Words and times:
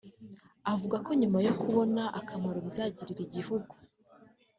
Avuga 0.71 0.97
ko 1.05 1.09
nyuma 1.19 1.37
yo 1.47 1.53
kubona 1.61 2.03
akamaro 2.19 2.57
bizagirira 2.65 3.21
igihugu 3.27 3.73